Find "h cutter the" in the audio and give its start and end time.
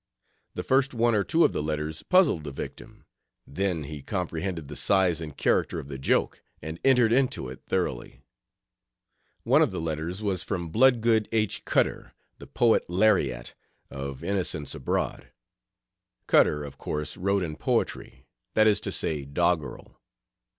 11.31-12.47